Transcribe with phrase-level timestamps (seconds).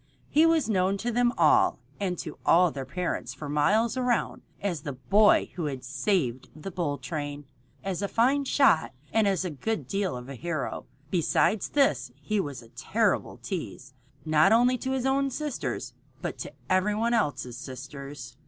[0.31, 4.81] He was known to them all and to all their parents for miles around as
[4.81, 7.45] the boy who had saved the bull train,
[7.83, 10.87] as a fine shot, and as a good deal of a hero.
[11.11, 13.93] Besides this he was a terrible tease,
[14.25, 18.37] not only to his own sisters, but to every one else's sisters.